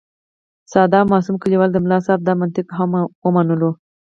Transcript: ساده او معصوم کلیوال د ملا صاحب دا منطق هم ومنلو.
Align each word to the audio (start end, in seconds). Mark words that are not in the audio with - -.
ساده 0.71 0.97
او 1.01 1.07
معصوم 1.13 1.35
کلیوال 1.43 1.69
د 1.73 1.77
ملا 1.83 1.99
صاحب 2.05 2.21
دا 2.27 2.33
منطق 2.41 2.67
هم 2.77 2.91
ومنلو. 3.25 3.71